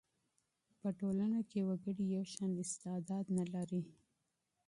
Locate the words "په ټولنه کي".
0.79-1.59